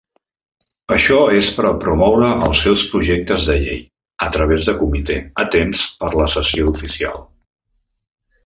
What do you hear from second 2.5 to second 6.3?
seus projectes de llei a través de comitè a temps per a